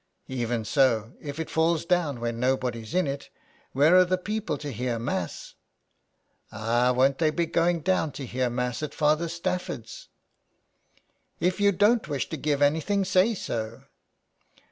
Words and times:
'^" 0.01 0.03
Even 0.41 0.65
so, 0.65 1.13
if 1.21 1.39
it 1.39 1.47
falls 1.47 1.85
down 1.85 2.19
when 2.19 2.39
nobody's 2.39 2.95
in 2.95 3.05
it 3.05 3.29
where 3.71 3.95
are 3.95 4.03
the 4.03 4.17
people 4.17 4.57
to 4.57 4.71
hear 4.71 4.97
Mass?"" 4.97 5.53
Ah, 6.51 6.91
won't 6.91 7.19
they 7.19 7.29
be 7.29 7.45
going 7.45 7.81
down 7.81 8.11
to 8.13 8.25
hear 8.25 8.49
Mass 8.49 8.81
at 8.81 8.95
Father 8.95 9.29
Stafford's?"" 9.29 10.09
If 11.39 11.59
you 11.61 11.71
don't 11.71 12.07
wish 12.07 12.29
to 12.29 12.37
give 12.37 12.63
anything 12.63 13.05
say 13.05 13.35
so." 13.35 13.83